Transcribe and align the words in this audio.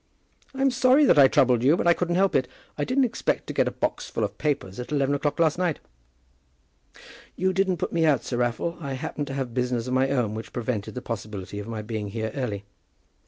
"I'm 0.55 0.71
sorry 0.71 1.05
that 1.05 1.19
I 1.19 1.27
troubled 1.27 1.61
you; 1.61 1.77
but 1.77 1.85
I 1.85 1.93
couldn't 1.93 2.15
help 2.15 2.35
it. 2.35 2.47
I 2.75 2.83
didn't 2.83 3.03
expect 3.03 3.45
to 3.45 3.53
get 3.53 3.67
a 3.67 3.71
box 3.71 4.09
full 4.09 4.23
of 4.23 4.39
papers 4.39 4.79
at 4.79 4.91
eleven 4.91 5.13
o'clock 5.13 5.39
last 5.39 5.59
night." 5.59 5.79
"You 7.35 7.53
didn't 7.53 7.77
put 7.77 7.93
me 7.93 8.03
out, 8.03 8.23
Sir 8.23 8.37
Raffle; 8.37 8.77
I 8.81 8.93
happened 8.93 9.27
to 9.27 9.33
have 9.35 9.53
business 9.53 9.85
of 9.85 9.93
my 9.93 10.09
own 10.09 10.33
which 10.33 10.53
prevented 10.53 10.95
the 10.95 11.03
possibility 11.03 11.59
of 11.59 11.67
my 11.67 11.83
being 11.83 12.07
here 12.07 12.31
early." 12.33 12.65